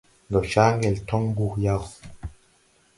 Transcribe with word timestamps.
Ndɔ 0.27 0.39
caa 0.51 0.69
ŋgel 0.75 0.95
tɔŋ 1.07 1.23
mbuh 1.31 1.53
yaw? 1.63 1.81